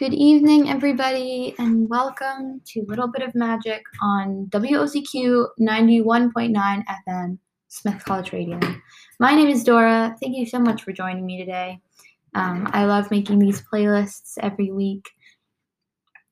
[0.00, 7.38] Good evening, everybody, and welcome to Little Bit of Magic on WOZQ 91.9 FM,
[7.68, 8.58] Smith College Radio.
[9.18, 10.16] My name is Dora.
[10.18, 11.82] Thank you so much for joining me today.
[12.34, 15.06] Um, I love making these playlists every week.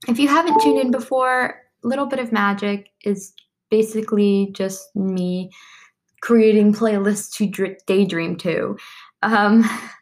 [0.08, 3.34] If you haven't tuned in before, Little Bit of Magic is
[3.70, 5.50] basically just me
[6.22, 8.78] creating playlists to daydream to.
[9.20, 9.68] Um,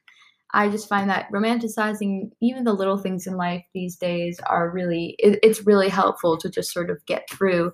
[0.53, 5.17] I just find that romanticizing even the little things in life these days are really,
[5.19, 7.73] it, it's really helpful to just sort of get through.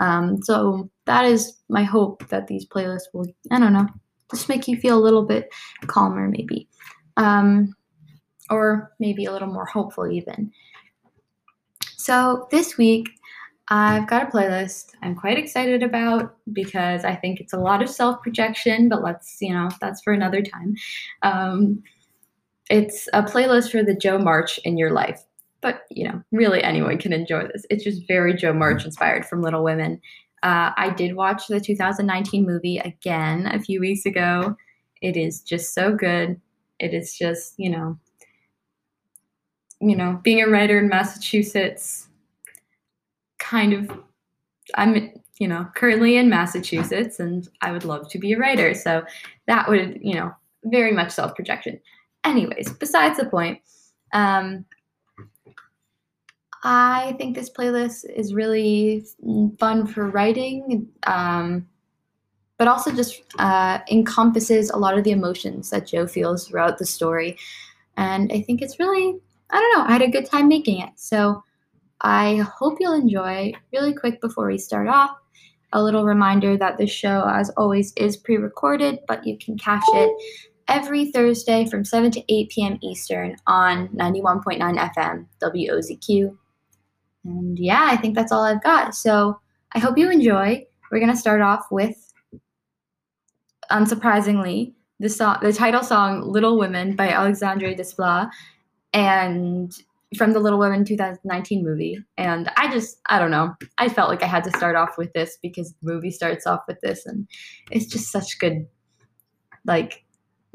[0.00, 3.88] Um, so that is my hope that these playlists will, I don't know,
[4.30, 5.48] just make you feel a little bit
[5.86, 6.68] calmer, maybe.
[7.16, 7.74] Um,
[8.50, 10.52] or maybe a little more hopeful, even.
[11.96, 13.10] So this week,
[13.70, 17.90] I've got a playlist I'm quite excited about because I think it's a lot of
[17.90, 20.74] self projection, but let's, you know, that's for another time.
[21.22, 21.82] Um,
[22.70, 25.22] it's a playlist for the Jo March in your life.
[25.60, 27.66] But, you know, really anyone can enjoy this.
[27.70, 30.00] It's just very Jo March inspired from Little Women.
[30.42, 34.56] Uh, I did watch the 2019 movie again a few weeks ago.
[35.02, 36.40] It is just so good.
[36.78, 37.98] It is just, you know,
[39.80, 42.08] you know, being a writer in Massachusetts,
[43.38, 43.90] kind of,
[44.74, 48.74] I'm, you know, currently in Massachusetts and I would love to be a writer.
[48.74, 49.04] So
[49.46, 50.32] that would, you know,
[50.64, 51.80] very much self projection.
[52.24, 53.60] Anyways, besides the point,
[54.12, 54.64] um,
[56.64, 59.04] I think this playlist is really
[59.58, 61.68] fun for writing, um,
[62.56, 66.86] but also just uh, encompasses a lot of the emotions that Jo feels throughout the
[66.86, 67.38] story.
[67.96, 69.16] And I think it's really,
[69.50, 70.90] I don't know, I had a good time making it.
[70.96, 71.44] So
[72.00, 73.52] I hope you'll enjoy.
[73.72, 75.16] Really quick before we start off,
[75.72, 79.84] a little reminder that the show, as always, is pre recorded, but you can catch
[79.94, 80.10] it
[80.68, 82.78] every Thursday from 7 to 8 p.m.
[82.82, 84.60] Eastern on 91.9
[84.94, 86.36] FM, WOZQ.
[87.24, 88.94] And yeah, I think that's all I've got.
[88.94, 89.40] So
[89.74, 90.66] I hope you enjoy.
[90.90, 91.96] We're going to start off with,
[93.70, 98.30] unsurprisingly, the, song, the title song Little Women by Alexandre Desplat
[98.92, 99.72] and
[100.16, 101.98] from the Little Women 2019 movie.
[102.16, 103.54] And I just, I don't know.
[103.76, 106.60] I felt like I had to start off with this because the movie starts off
[106.66, 107.04] with this.
[107.04, 107.28] And
[107.70, 108.66] it's just such good,
[109.66, 110.04] like,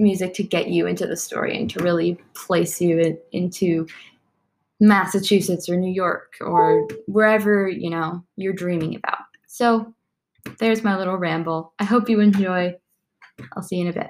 [0.04, 3.88] music to get you into the story and to really place you in, into
[4.80, 9.20] Massachusetts or New York or wherever, you know, you're dreaming about.
[9.48, 9.94] So
[10.60, 11.74] there's my little ramble.
[11.80, 12.76] I hope you enjoy.
[13.56, 14.10] I'll see you in a bit.